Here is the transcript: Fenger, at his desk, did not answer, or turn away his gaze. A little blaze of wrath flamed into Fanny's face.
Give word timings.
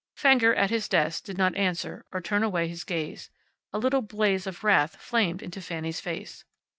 Fenger, 0.15 0.55
at 0.55 0.71
his 0.71 0.87
desk, 0.87 1.25
did 1.25 1.37
not 1.37 1.55
answer, 1.55 2.07
or 2.11 2.21
turn 2.21 2.41
away 2.41 2.67
his 2.67 2.83
gaze. 2.83 3.29
A 3.71 3.77
little 3.77 4.01
blaze 4.01 4.47
of 4.47 4.63
wrath 4.63 4.95
flamed 4.95 5.43
into 5.43 5.61
Fanny's 5.61 5.99
face. 5.99 6.43